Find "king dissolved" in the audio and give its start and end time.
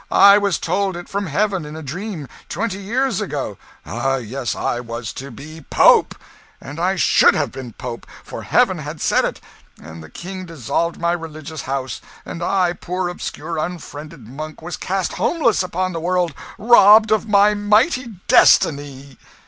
10.09-10.99